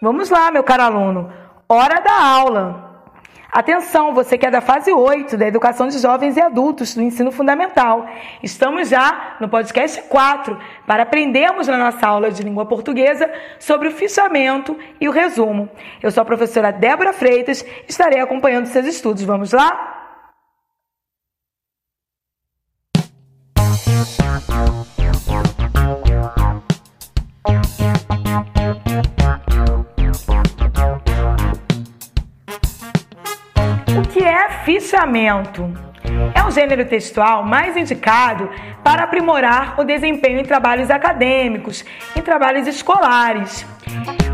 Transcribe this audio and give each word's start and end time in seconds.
Vamos 0.00 0.30
lá, 0.30 0.50
meu 0.50 0.64
caro 0.64 0.82
aluno. 0.82 1.30
Hora 1.68 2.00
da 2.00 2.24
aula. 2.24 2.88
Atenção, 3.52 4.14
você 4.14 4.38
que 4.38 4.46
é 4.46 4.50
da 4.50 4.60
fase 4.60 4.92
8 4.92 5.36
da 5.36 5.46
Educação 5.46 5.88
de 5.88 5.98
Jovens 5.98 6.36
e 6.36 6.40
Adultos 6.40 6.94
do 6.94 7.02
Ensino 7.02 7.30
Fundamental. 7.30 8.06
Estamos 8.42 8.88
já 8.88 9.36
no 9.40 9.48
podcast 9.48 10.02
4 10.02 10.56
para 10.86 11.02
aprendermos 11.02 11.66
na 11.66 11.76
nossa 11.76 12.06
aula 12.06 12.30
de 12.30 12.42
língua 12.42 12.64
portuguesa 12.64 13.30
sobre 13.58 13.88
o 13.88 13.90
fichamento 13.90 14.78
e 15.00 15.08
o 15.08 15.12
resumo. 15.12 15.68
Eu 16.00 16.10
sou 16.10 16.22
a 16.22 16.24
professora 16.24 16.70
Débora 16.70 17.12
Freitas, 17.12 17.64
estarei 17.88 18.20
acompanhando 18.20 18.66
seus 18.66 18.86
estudos. 18.86 19.24
Vamos 19.24 19.52
lá? 19.52 19.98
Fichamento. 34.64 35.72
É 36.34 36.42
o 36.42 36.50
gênero 36.50 36.84
textual 36.84 37.44
mais 37.44 37.76
indicado 37.76 38.48
para 38.82 39.04
aprimorar 39.04 39.80
o 39.80 39.84
desempenho 39.84 40.40
em 40.40 40.44
trabalhos 40.44 40.90
acadêmicos, 40.90 41.84
em 42.14 42.20
trabalhos 42.20 42.66
escolares. 42.66 43.66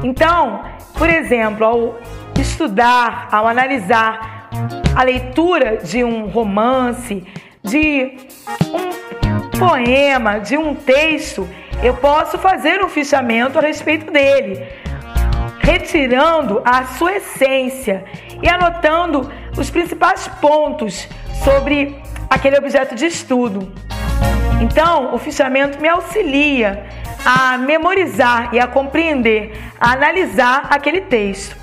Então, 0.02 0.62
por 0.96 1.08
exemplo, 1.08 1.64
ao 1.64 1.98
estudar, 2.38 3.28
ao 3.30 3.46
analisar 3.46 4.48
a 4.94 5.02
leitura 5.02 5.78
de 5.78 6.02
um 6.02 6.26
romance, 6.26 7.24
de 7.62 8.16
um 8.72 9.58
poema, 9.58 10.38
de 10.38 10.56
um 10.56 10.74
texto, 10.74 11.48
eu 11.82 11.94
posso 11.94 12.38
fazer 12.38 12.82
um 12.82 12.88
fichamento 12.88 13.58
a 13.58 13.62
respeito 13.62 14.10
dele, 14.10 14.66
retirando 15.66 16.62
a 16.64 16.84
sua 16.84 17.16
essência 17.16 18.04
e 18.40 18.48
anotando 18.48 19.28
os 19.58 19.68
principais 19.68 20.28
pontos 20.40 21.08
sobre 21.42 22.00
aquele 22.30 22.56
objeto 22.56 22.94
de 22.94 23.06
estudo. 23.06 23.72
Então, 24.60 25.12
o 25.12 25.18
fichamento 25.18 25.80
me 25.80 25.88
auxilia 25.88 26.86
a 27.24 27.58
memorizar 27.58 28.54
e 28.54 28.60
a 28.60 28.68
compreender, 28.68 29.60
a 29.80 29.94
analisar 29.94 30.68
aquele 30.70 31.00
texto. 31.00 31.56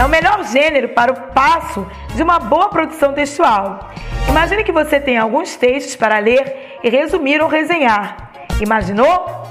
É 0.00 0.04
o 0.04 0.08
melhor 0.08 0.42
gênero 0.44 0.88
para 0.88 1.12
o 1.12 1.16
passo 1.34 1.86
de 2.14 2.22
uma 2.22 2.38
boa 2.38 2.70
produção 2.70 3.12
textual. 3.12 3.90
Imagine 4.30 4.64
que 4.64 4.72
você 4.72 4.98
tem 4.98 5.18
alguns 5.18 5.56
textos 5.56 5.94
para 5.94 6.18
ler 6.18 6.78
e 6.82 6.88
resumir 6.88 7.42
ou 7.42 7.48
resenhar. 7.48 8.32
Imaginou? 8.62 9.41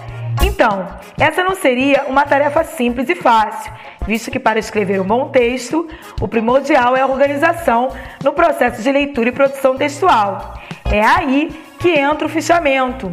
Então, 0.44 0.88
essa 1.20 1.44
não 1.44 1.56
seria 1.56 2.06
uma 2.08 2.26
tarefa 2.26 2.64
simples 2.64 3.10
e 3.10 3.16
fácil, 3.16 3.72
visto 4.08 4.32
que 4.32 4.40
para 4.40 4.60
escrever 4.60 5.02
um 5.02 5.06
bom 5.06 5.30
texto, 5.30 5.88
o 6.20 6.28
primordial 6.28 6.96
é 6.96 7.02
a 7.02 7.08
organização 7.08 7.92
no 8.24 8.34
processo 8.34 8.82
de 8.82 8.92
leitura 8.92 9.30
e 9.30 9.32
produção 9.32 9.76
textual. 9.76 10.54
É 10.92 11.02
aí 11.02 11.50
que 11.80 11.90
entra 11.90 12.28
o 12.28 12.30
fichamento. 12.30 13.12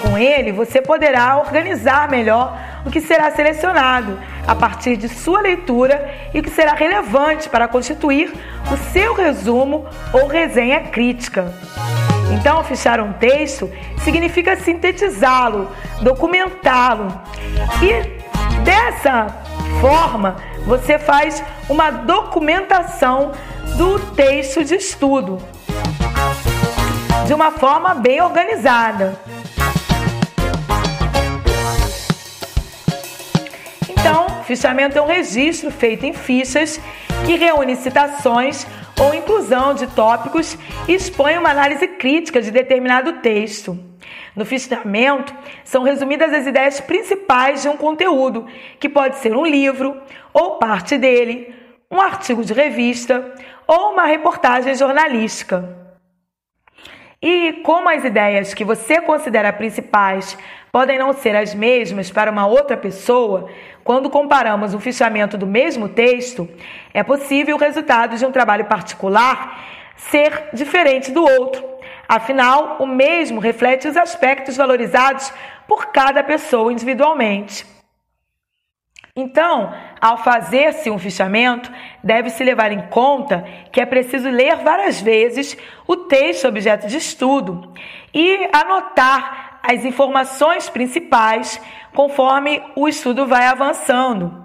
Com 0.00 0.16
ele, 0.16 0.52
você 0.52 0.80
poderá 0.80 1.38
organizar 1.38 2.08
melhor 2.08 2.58
o 2.84 2.90
que 2.90 3.00
será 3.00 3.30
selecionado 3.30 4.18
a 4.46 4.54
partir 4.54 4.96
de 4.96 5.08
sua 5.08 5.40
leitura 5.40 6.10
e 6.32 6.40
o 6.40 6.42
que 6.42 6.50
será 6.50 6.72
relevante 6.72 7.48
para 7.48 7.68
constituir 7.68 8.32
o 8.72 8.76
seu 8.92 9.14
resumo 9.14 9.86
ou 10.12 10.26
resenha 10.26 10.80
crítica. 10.80 11.52
Então, 12.32 12.62
fichar 12.64 13.00
um 13.00 13.12
texto 13.12 13.70
significa 14.02 14.56
sintetizá-lo, 14.56 15.68
documentá-lo. 16.00 17.20
E 17.82 18.20
dessa 18.62 19.26
forma, 19.80 20.36
você 20.64 20.98
faz 20.98 21.42
uma 21.68 21.90
documentação 21.90 23.32
do 23.76 23.98
texto 24.14 24.64
de 24.64 24.76
estudo 24.76 25.38
de 27.26 27.34
uma 27.34 27.52
forma 27.52 27.94
bem 27.94 28.20
organizada. 28.20 29.16
Então, 33.88 34.42
fichamento 34.44 34.98
é 34.98 35.02
um 35.02 35.06
registro 35.06 35.70
feito 35.70 36.04
em 36.04 36.12
fichas 36.12 36.80
que 37.24 37.36
reúne 37.36 37.76
citações 37.76 38.66
ou 39.00 39.14
inclusão 39.14 39.72
de 39.72 39.86
tópicos 39.86 40.58
expõe 40.86 41.38
uma 41.38 41.50
análise 41.50 41.88
crítica 41.88 42.42
de 42.42 42.50
determinado 42.50 43.14
texto. 43.14 43.78
No 44.36 44.44
fichamento, 44.44 45.34
são 45.64 45.82
resumidas 45.82 46.32
as 46.34 46.46
ideias 46.46 46.80
principais 46.80 47.62
de 47.62 47.68
um 47.68 47.76
conteúdo, 47.76 48.46
que 48.78 48.88
pode 48.88 49.16
ser 49.16 49.34
um 49.34 49.46
livro 49.46 50.00
ou 50.34 50.58
parte 50.58 50.98
dele, 50.98 51.54
um 51.90 52.00
artigo 52.00 52.44
de 52.44 52.52
revista 52.52 53.34
ou 53.66 53.92
uma 53.92 54.04
reportagem 54.04 54.74
jornalística. 54.74 55.76
E 57.22 57.54
como 57.64 57.88
as 57.88 58.04
ideias 58.04 58.54
que 58.54 58.64
você 58.64 59.00
considera 59.00 59.52
principais 59.52 60.36
podem 60.72 60.98
não 60.98 61.12
ser 61.12 61.34
as 61.34 61.54
mesmas 61.54 62.10
para 62.10 62.30
uma 62.30 62.46
outra 62.46 62.76
pessoa, 62.76 63.48
quando 63.82 64.10
comparamos 64.10 64.74
o 64.74 64.80
fichamento 64.80 65.36
do 65.36 65.46
mesmo 65.46 65.88
texto, 65.88 66.48
é 66.94 67.02
possível 67.02 67.56
o 67.56 67.58
resultado 67.58 68.16
de 68.16 68.24
um 68.24 68.32
trabalho 68.32 68.66
particular 68.66 69.64
ser 69.96 70.50
diferente 70.52 71.10
do 71.10 71.22
outro. 71.22 71.64
Afinal, 72.08 72.76
o 72.80 72.86
mesmo 72.86 73.40
reflete 73.40 73.88
os 73.88 73.96
aspectos 73.96 74.56
valorizados 74.56 75.32
por 75.66 75.86
cada 75.86 76.22
pessoa 76.24 76.72
individualmente. 76.72 77.66
Então, 79.14 79.74
ao 80.00 80.18
fazer-se 80.18 80.88
um 80.88 80.98
fichamento, 80.98 81.70
deve-se 82.02 82.42
levar 82.44 82.72
em 82.72 82.80
conta 82.88 83.44
que 83.72 83.80
é 83.80 83.86
preciso 83.86 84.30
ler 84.30 84.56
várias 84.56 85.00
vezes 85.00 85.56
o 85.86 85.96
texto 85.96 86.46
objeto 86.46 86.86
de 86.86 86.96
estudo 86.96 87.72
e 88.14 88.48
anotar 88.52 89.49
as 89.62 89.84
informações 89.84 90.68
principais 90.68 91.60
conforme 91.94 92.62
o 92.74 92.88
estudo 92.88 93.26
vai 93.26 93.46
avançando, 93.46 94.44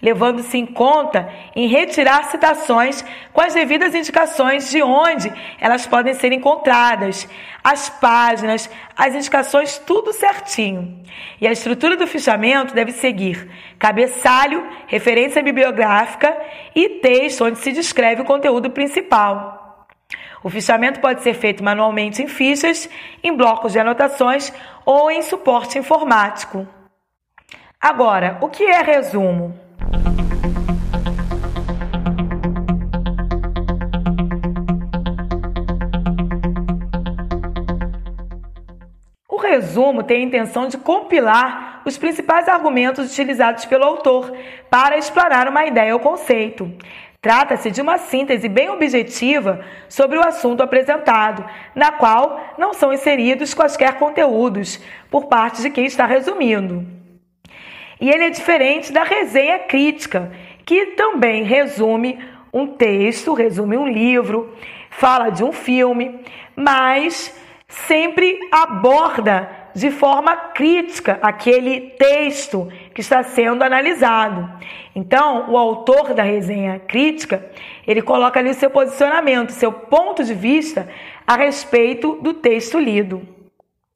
levando-se 0.00 0.58
em 0.58 0.66
conta 0.66 1.32
em 1.54 1.68
retirar 1.68 2.24
citações 2.24 3.04
com 3.32 3.40
as 3.40 3.54
devidas 3.54 3.94
indicações 3.94 4.68
de 4.70 4.82
onde 4.82 5.32
elas 5.60 5.86
podem 5.86 6.12
ser 6.14 6.32
encontradas, 6.32 7.28
as 7.62 7.88
páginas, 7.88 8.68
as 8.96 9.14
indicações, 9.14 9.78
tudo 9.78 10.12
certinho. 10.12 11.00
E 11.40 11.46
a 11.46 11.52
estrutura 11.52 11.96
do 11.96 12.06
fichamento 12.06 12.74
deve 12.74 12.92
seguir 12.92 13.48
cabeçalho, 13.78 14.66
referência 14.86 15.42
bibliográfica 15.42 16.36
e 16.74 16.88
texto 17.00 17.44
onde 17.44 17.58
se 17.58 17.70
descreve 17.72 18.22
o 18.22 18.26
conteúdo 18.26 18.70
principal. 18.70 19.61
O 20.44 20.50
fichamento 20.50 21.00
pode 21.00 21.22
ser 21.22 21.34
feito 21.34 21.62
manualmente 21.62 22.20
em 22.20 22.26
fichas, 22.26 22.88
em 23.22 23.34
blocos 23.34 23.72
de 23.72 23.78
anotações 23.78 24.52
ou 24.84 25.10
em 25.10 25.22
suporte 25.22 25.78
informático. 25.78 26.66
Agora, 27.80 28.38
o 28.40 28.48
que 28.48 28.64
é 28.64 28.82
resumo? 28.82 29.54
O 39.28 39.36
resumo 39.36 40.02
tem 40.02 40.22
a 40.22 40.26
intenção 40.26 40.66
de 40.66 40.76
compilar 40.76 41.82
os 41.84 41.96
principais 41.96 42.48
argumentos 42.48 43.10
utilizados 43.10 43.64
pelo 43.64 43.84
autor 43.84 44.32
para 44.70 44.96
explorar 44.96 45.48
uma 45.48 45.64
ideia 45.64 45.94
ou 45.94 46.00
conceito. 46.00 46.72
Trata-se 47.22 47.70
de 47.70 47.80
uma 47.80 47.98
síntese 47.98 48.48
bem 48.48 48.68
objetiva 48.68 49.64
sobre 49.88 50.18
o 50.18 50.26
assunto 50.26 50.60
apresentado, 50.60 51.48
na 51.72 51.92
qual 51.92 52.54
não 52.58 52.74
são 52.74 52.92
inseridos 52.92 53.54
quaisquer 53.54 53.94
conteúdos 53.94 54.80
por 55.08 55.26
parte 55.26 55.62
de 55.62 55.70
quem 55.70 55.84
está 55.84 56.04
resumindo. 56.04 56.84
E 58.00 58.10
ele 58.10 58.24
é 58.24 58.30
diferente 58.30 58.92
da 58.92 59.04
resenha 59.04 59.60
crítica, 59.60 60.32
que 60.66 60.86
também 60.96 61.44
resume 61.44 62.18
um 62.52 62.66
texto, 62.66 63.34
resume 63.34 63.76
um 63.76 63.86
livro, 63.86 64.56
fala 64.90 65.30
de 65.30 65.44
um 65.44 65.52
filme, 65.52 66.18
mas 66.56 67.32
sempre 67.68 68.36
aborda 68.50 69.48
de 69.74 69.90
forma 69.90 70.36
crítica 70.36 71.18
aquele 71.22 71.92
texto 71.98 72.68
que 72.92 73.00
está 73.00 73.22
sendo 73.22 73.62
analisado. 73.62 74.50
Então, 74.94 75.50
o 75.50 75.56
autor 75.56 76.12
da 76.12 76.22
resenha 76.22 76.78
crítica, 76.78 77.44
ele 77.86 78.02
coloca 78.02 78.38
ali 78.38 78.50
o 78.50 78.54
seu 78.54 78.68
posicionamento, 78.68 79.50
seu 79.50 79.72
ponto 79.72 80.22
de 80.22 80.34
vista 80.34 80.88
a 81.26 81.36
respeito 81.36 82.18
do 82.20 82.34
texto 82.34 82.78
lido, 82.78 83.26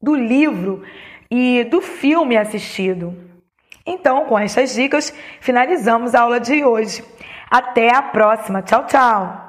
do 0.00 0.14
livro 0.14 0.82
e 1.30 1.64
do 1.64 1.82
filme 1.82 2.36
assistido. 2.36 3.14
Então, 3.84 4.24
com 4.24 4.38
essas 4.38 4.74
dicas, 4.74 5.14
finalizamos 5.40 6.14
a 6.14 6.22
aula 6.22 6.40
de 6.40 6.64
hoje. 6.64 7.04
Até 7.50 7.94
a 7.94 8.02
próxima. 8.02 8.62
Tchau, 8.62 8.86
tchau. 8.86 9.45